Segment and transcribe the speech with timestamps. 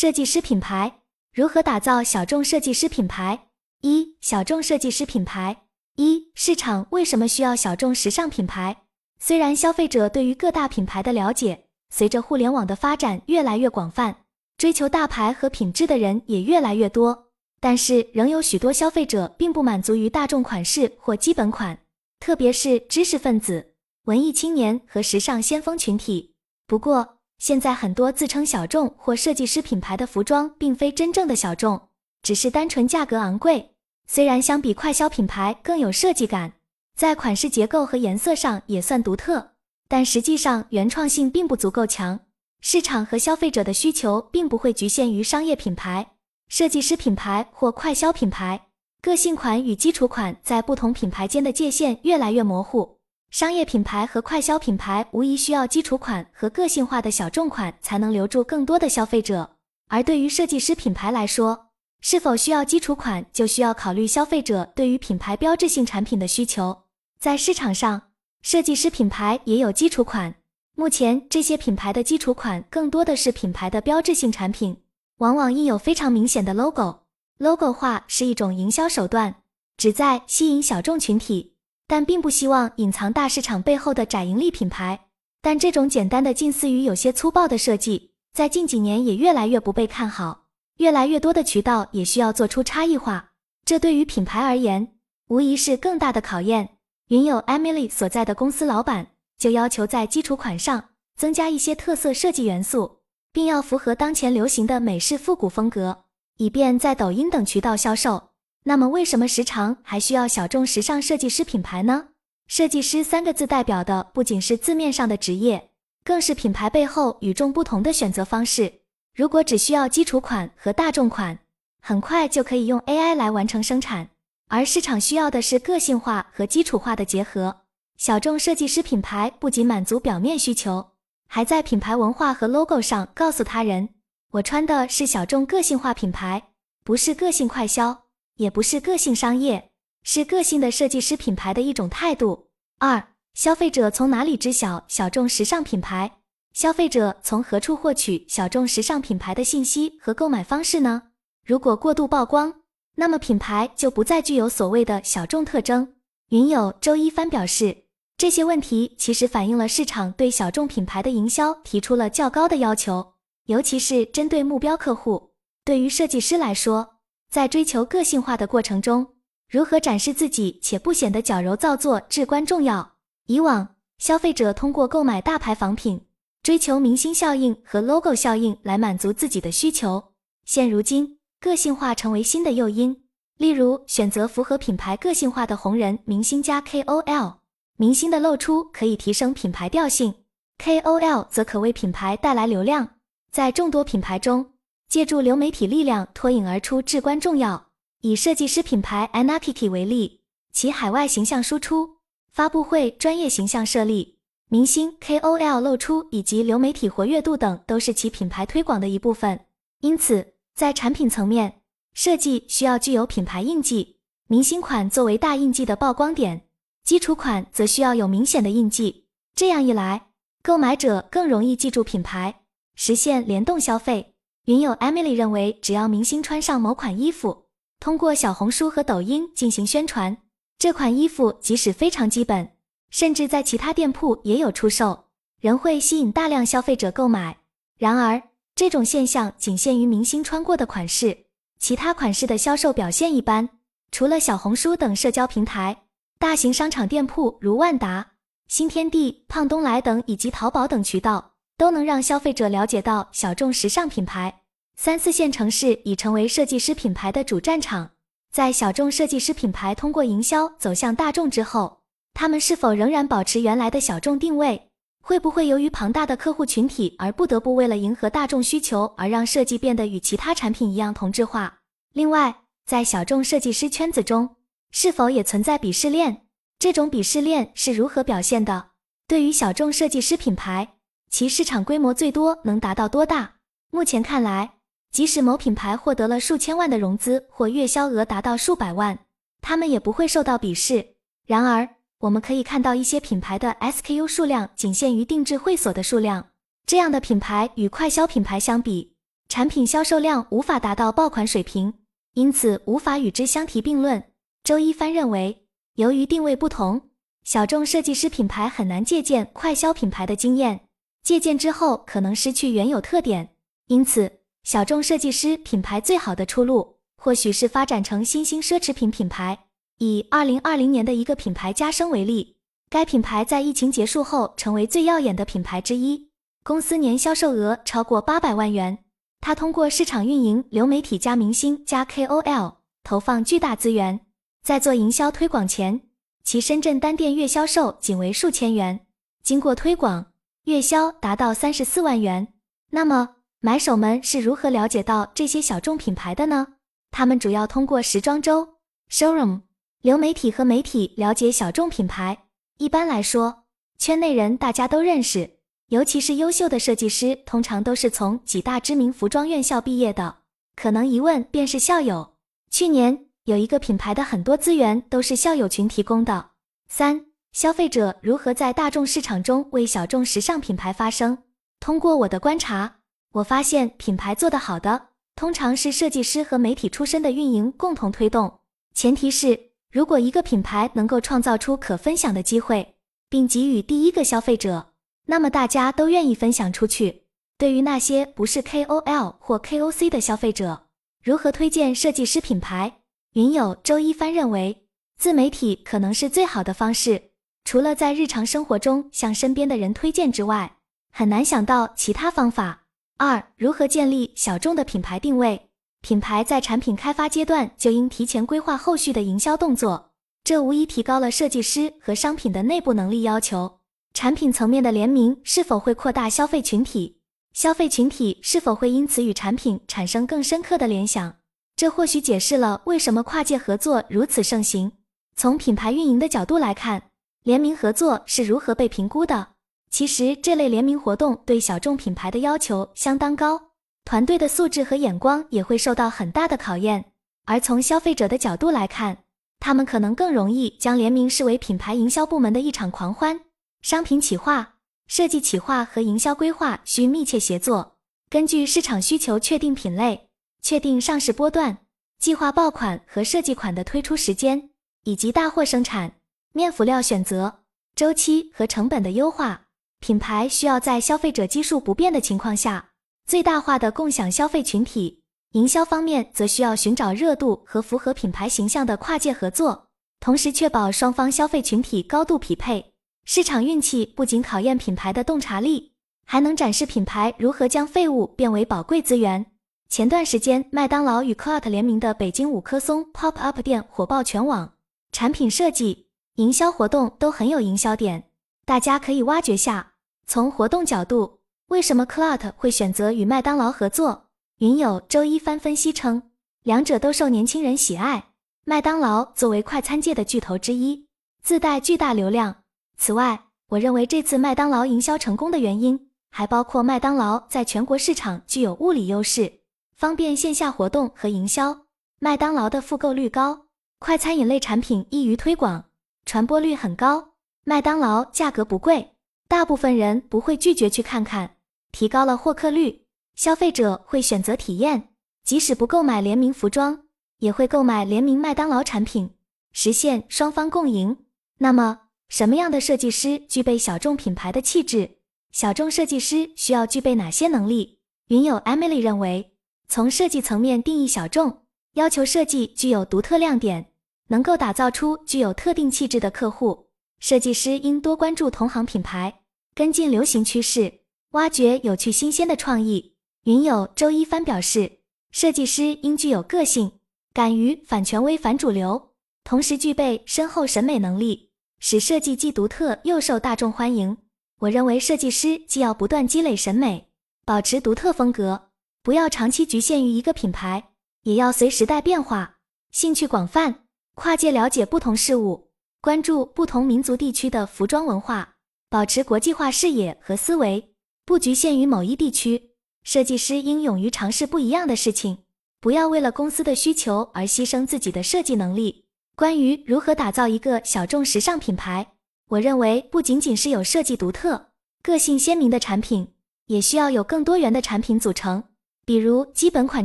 [0.00, 3.48] 设计师品牌如何打造小众设计师品牌？
[3.82, 5.64] 一、小众设计师品牌。
[5.96, 8.84] 一、市场为什么需要小众时尚品牌？
[9.18, 14.24] 虽然消费者对于各大品牌的了解，随着互联网的发展越来越广泛，
[14.56, 17.26] 追求大牌和品质的人也越来越多，
[17.60, 21.78] 但是仍有许多消费者并不满足于大众款式或基本款，
[22.18, 23.74] 特别是知识分子、
[24.04, 26.32] 文艺青年和时尚先锋群体。
[26.66, 31.88] 不过，现在很多自称小众或设计师品牌的服装，并非真正的小众，
[32.22, 33.70] 只是单纯价格昂贵。
[34.06, 36.52] 虽然相比快消品牌更有设计感，
[36.94, 39.52] 在款式结构和颜色上也算独特，
[39.88, 42.20] 但实际上原创性并不足够强。
[42.60, 46.12] 市场和消费者的需求并不会局限于商业品牌、
[46.48, 48.66] 设计师品牌或快消品牌。
[49.00, 52.99] 个性款与基础款在不同品牌间的界限越来越模糊。
[53.30, 59.48] 商业品牌和快消品牌无疑需要基础款和个性化的小众款，才能留住更多的消费者。
[59.86, 61.68] 而对于设计师品牌来说，
[62.00, 66.76] 是否需要基础款，就需要考虑消费者对于品牌标志性产品的需求。
[67.20, 68.02] 在市场上，
[68.42, 70.34] 设计师品牌也有基础款。
[70.74, 74.76] 目前，这些品牌的基础款更多的是品牌的标志性产品，
[75.18, 77.02] 往往印有非常明显的 logo。
[77.38, 79.36] logo 化是一种营销手段，
[79.76, 81.54] 旨在吸引小众群体。
[81.90, 85.06] 但并不希望隐藏大市场背后的窄盈利品牌。
[85.42, 90.44] 但这种简单的、近似于有些粗暴的设计，在近几年也越来越不被看好。
[90.76, 93.32] 越来越多的渠道也需要做出差异化，
[93.64, 94.92] 这对于品牌而言，
[95.26, 96.76] 无疑是更大的考验。
[97.08, 102.98] 云友 Emily 所在的公司老板就要求在基础款上增加一些特色设计元素，
[103.32, 106.04] 并要符合当前流行的美式复古风格，
[106.36, 108.29] 以便在抖音等渠道销售。
[108.64, 112.08] 那么，为什么时常还需要小众时尚设计师品牌呢？
[112.46, 115.70] 设计师三个字代表的不仅是字面上的职业，
[116.04, 118.80] 更是品牌背后与众不同的选择方式。
[119.14, 121.38] 如果只需要基础款和大众款，
[121.80, 124.10] 很快就可以用 AI 来完成生产，
[124.48, 127.62] 而市场需要的是个性化和基础化的结合。
[127.96, 130.90] 小众设计师品牌不仅满足表面需求，
[131.26, 133.90] 还在品牌文化和 logo 上告诉他人：
[134.32, 136.42] 我穿的是小众个性化品牌，
[136.84, 138.04] 不是个性快销。
[138.40, 139.70] 也不是个性商业，
[140.02, 142.48] 是个性的设计师品牌的一种态度。
[142.78, 146.10] 二、消费者从哪里知晓小众时尚品牌？
[146.54, 151.02] 消费者从何处获取小众时尚品牌的信息和购买方式呢？
[151.44, 152.62] 如果过度曝光，
[152.94, 155.96] 那么品牌就不再具有所谓的小众特征。
[156.30, 157.84] 云友周一帆表示，
[158.16, 163.12] 这些问题其实反映了市场对小众品牌的营销提出了较高的要求，
[163.44, 165.32] 尤其是针对目标客户。
[165.62, 166.99] 对于设计师来说，
[167.30, 169.14] 在追求个性化的过程中，
[169.48, 172.96] 如何展示自己且不显得矫揉造作至关重要。
[173.26, 176.04] 以往，消费者通过购买大牌仿品，
[176.42, 180.12] 追求明星效应和 logo 效应来满足自己的需求。
[180.44, 183.04] 现如今，个性化成为新的诱因，
[183.36, 187.36] 例如选择符合品牌个性化的红人明星加 KOL。
[187.76, 190.12] 明星的露出可以提升品牌调性
[190.58, 192.96] ，KOL 则可为品牌带来流量。
[193.30, 194.50] 在众多品牌中，
[194.90, 197.68] 借助流媒体力量脱颖而出至关重要。
[198.00, 201.98] 以设计师品牌 Anakiki 为例，其海外形象输出、
[202.32, 204.18] 发布会专业形象设立、
[204.48, 209.38] 明星 KOL 露出以及流媒体活跃度等，都是其品牌推广的一部分。
[209.80, 211.60] 因此，在产品层面，
[211.94, 216.48] 设计需要具有品牌印记，明星款作为大印记的曝光点，
[216.82, 219.04] 基础款则需要有明显的印记。
[219.36, 220.08] 这样一来，
[220.42, 222.40] 购买者更容易记住品牌，
[222.74, 224.14] 实现联动消费。
[224.46, 227.46] 云友 Emily 认为，只要明星穿上某款衣服，
[227.78, 230.16] 通过小红书和抖音进行宣传，
[230.58, 232.50] 这款衣服即使非常基本，
[232.90, 235.04] 甚至在其他店铺也有出售，
[235.40, 237.38] 仍会吸引大量消费者购买。
[237.78, 238.20] 然而，
[238.54, 241.26] 这种现象仅限于明星穿过的款式，
[241.58, 243.48] 其他款式的销售表现一般。
[243.92, 245.84] 除了小红书等社交平台，
[246.18, 248.12] 大型商场店铺如万达、
[248.48, 251.29] 新天地、胖东来等，以及淘宝等渠道。
[251.60, 254.40] 都能让消费者了解到小众时尚品牌。
[254.76, 257.90] 三四线城市已成为设计师品牌的主战场。
[258.32, 261.82] 在小众设计师品牌通过营销走向大众之后，
[262.14, 264.70] 他们是否仍然保持原来的小众定位？
[265.02, 271.58] 会不会由于庞大的客户群体而不得不为了迎合大众需求而让设计变得与其他产品一样同质化？
[271.92, 274.36] 另外，在小众设计师圈子中，
[274.70, 276.22] 是否也存在鄙视链？
[276.58, 278.70] 这种鄙视链是如何表现的？
[279.06, 280.76] 对于小众设计师品牌。
[281.10, 283.34] 其市场规模最多能达到多大？
[283.70, 284.52] 目前看来，
[284.92, 288.96] 即使某品牌获得了数千万的融资或月销额达到数百万，
[289.42, 290.94] 他们也不会受到鄙视。
[291.26, 291.68] 然而，
[291.98, 296.28] 我们可以看到一些品牌的 SKU 数量仅限于定制会所的数量，
[296.64, 298.94] 这样的品牌与快消品牌相比，
[299.28, 301.74] 产品销售量无法达到爆款水平，
[302.14, 304.02] 因此无法与之相提并论。
[304.44, 306.88] 周一帆认为，由于定位不同，
[307.24, 310.68] 小众设计师品牌很难借鉴快消品牌的经验，
[311.02, 313.30] 借鉴之后可能失去原有特点。
[313.66, 319.46] 因此，小众设计师品牌最好的出路，或许是发展成新兴奢侈品品牌。
[319.78, 322.36] 以二零二零年的一个品牌加生为例，
[322.68, 326.10] 该品牌在疫情结束后成为最耀眼的品牌之一，
[326.42, 328.78] 公司年销售额超过八百万元。
[329.20, 334.00] 它通过市场运营、流媒体加明星加 KOL 投放巨大资源，
[334.42, 335.80] 在做营销推广前，
[336.24, 338.86] 其深圳单店月销售仅为数千元，
[339.22, 340.09] 经过推广，
[340.44, 342.32] 月销达到三十四万元。
[342.70, 346.46] 那么，买手们是如何了解到这些小众品牌的呢？
[346.90, 348.56] 他们主要通过时装周
[348.90, 349.42] showroom、
[349.82, 352.24] 流媒体和媒体了解小众品牌。
[352.58, 353.44] 一般来说，
[353.78, 355.38] 圈内人大家都认识。
[355.68, 360.16] 尤其是优秀的设计师，通常都是从几大知名服装院校毕业的，
[360.56, 362.14] 可能一问便是校友。
[362.50, 366.30] 去年有一个品牌的很多资源都是校友群提供的。
[366.68, 371.18] 三、消费者如何在大众市场中为小众时尚品牌发声？
[371.60, 372.78] 通过我的观察，
[373.12, 378.40] 我发现品牌做得好的，通常是设计师和媒体出身的运营共同推动。
[378.74, 382.74] 前提是，如果一个品牌能够创造出可分享的机会，
[383.08, 384.72] 并给予第一个消费者。
[385.06, 387.04] 那么大家都愿意分享出去。
[387.38, 390.66] 对于那些不是 KOL 或 KOC 的消费者，
[391.04, 392.80] 如何推荐设计师品牌？
[393.12, 394.66] 云友周一帆认为，
[394.98, 397.09] 自媒体可能是最好的方式。
[397.44, 400.56] 除了在日常生活中向身边的人推荐之外，
[400.92, 402.62] 很难想到其他方法。
[402.96, 405.48] 二、如何建立小众的品牌定位？
[405.80, 409.92] 品牌在产品开发阶段就应提前规划后续的营销动作，
[410.22, 413.60] 这无疑提高了设计师和商品的内部能力要求。
[413.94, 416.98] 产品层面的联名是否会扩大消费群体？
[417.32, 421.16] 消费群体是否会因此与产品产生更深刻的联想？
[421.56, 424.72] 这或许解释了为什么跨界合作如此盛行。
[425.16, 426.89] 从品牌运营的角度来看，
[427.22, 429.28] 联名合作是如何被评估的？
[429.70, 433.40] 其实，这类联名活动对小众品牌的要求相当高，
[433.84, 436.92] 团队的素质和眼光也会受到很大的考验。
[437.26, 439.04] 而从消费者的角度来看，
[439.38, 443.20] 他们可能更容易将联名视为品牌营销部门的一场狂欢。
[443.60, 444.54] 商品企划、
[444.86, 447.76] 设计企划和营销规划需密切协作，
[448.08, 450.08] 根据市场需求确定品类、
[450.40, 451.58] 确定上市波段、
[451.98, 454.50] 计划爆款和设计款的推出时间，
[454.84, 455.92] 以及大货生产、
[456.32, 457.40] 面辅料选择
[457.74, 459.42] 周期和成本的优化。
[459.80, 462.70] 品牌需要在消费者基数不变的情况下，
[463.06, 465.02] 最大化的共享消费群体。
[465.32, 469.68] 营销方面则需要寻找热度和符合品牌形象的跨界合作，
[470.00, 472.72] 同时确保双方消费群体高度匹配。
[473.04, 475.72] 市场运气不仅考验品牌的洞察力，
[476.04, 479.24] 还能展示品牌如何将废物变为宝贵资源。
[479.68, 484.54] 前段时间，麦当劳与 c l o t 联名的北京五棵松 Pop Up 店火爆全网，
[484.90, 485.86] 产品设计、
[486.16, 488.10] 营销活动都很有营销点，
[488.44, 489.72] 大家可以挖掘下。
[490.06, 494.08] 从活动角度，为什么 Clout 会选择与麦当劳合作？
[494.38, 496.02] 云友周一帆分析称，
[496.42, 498.08] 两者都受年轻人喜爱。
[498.44, 500.86] 麦当劳作为快餐界的巨头之一，
[501.22, 502.36] 自带巨大流量。
[502.76, 509.40] 此外，我认为这次麦当劳营销成功的原因，还包括麦当劳在全国市场具有物理优势，
[509.76, 511.66] 方便线下活动和营销。
[511.98, 513.46] 麦当劳的复购率高，
[513.78, 515.66] 快餐饮类产品易于推广，
[516.10, 517.12] 传播率很高。
[517.44, 518.96] 麦当劳价格不贵，
[519.28, 521.36] 大部分人不会拒绝去看看，
[521.70, 522.84] 提高了获客率。
[523.14, 524.88] 消费者会选择体验，
[525.22, 526.82] 即使不购买联名服装，
[527.18, 529.14] 也会购买联名麦当劳产品，
[529.52, 530.96] 实现双方共赢。
[531.38, 531.82] 那么。
[532.08, 534.96] 什么样的设计师具备小众品牌的气质？
[535.30, 537.78] 小众设计师需要具备哪些能力？
[538.08, 539.30] 云友 Emily 认为，
[539.68, 543.69] 从设计层面定义小众，要求设计具有独特亮点，
[544.10, 546.68] 能够打造出具有特定气质的客户。
[546.98, 549.22] 设计师应多关注同行品牌，
[549.54, 550.80] 跟进流行趋势，
[551.12, 552.96] 挖掘有趣新鲜的创意。
[553.24, 556.72] 云友周一帆表示，设计师应具有个性，
[557.12, 558.90] 敢于反权威、反主流，
[559.24, 561.30] 同时具备深厚审美能力。
[561.58, 563.98] 使设计既独特又受大众欢迎。
[564.40, 566.88] 我认为设计师既要不断积累审美，
[567.26, 568.48] 保持独特风格，
[568.82, 570.70] 不要长期局限于一个品牌，
[571.02, 572.38] 也要随时代变化，
[572.70, 573.66] 兴趣广泛，
[574.02, 575.50] 跨界了解不同事物，
[575.82, 578.36] 关注不同民族地区的服装文化，
[578.70, 580.72] 保持国际化视野和思维，
[581.04, 582.52] 不局限于某一地区。
[582.82, 585.18] 设计师应勇于尝试不一样的事情，
[585.60, 588.86] 不要为了公司的需求而牺牲自己的设计能力。
[589.14, 591.86] 关于如何打造一个小众时尚品牌，
[592.28, 594.46] 我认为不仅仅是有设计独特、
[594.82, 596.08] 个性鲜明的产品，
[596.46, 598.44] 也需要有更多元的产品组成。
[598.86, 599.84] 比如基本款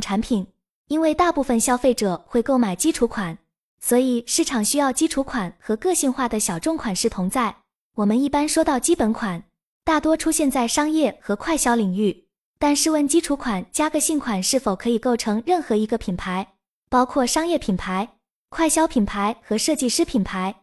[0.00, 0.46] 产品，
[0.88, 3.36] 因为大部分消费者会购买基础款，
[3.80, 7.56] 所以市场需要基础款和个性化的小众款式同在。
[7.96, 9.44] 我们一般说到基本款，
[9.84, 12.26] 大多出现在商业和快销领域。
[12.58, 16.54] 但试问，基础款加个性款是否可以构成任何一个品牌？
[16.88, 18.16] 包括商业品牌、
[18.48, 20.62] 快销品牌和设计师品牌。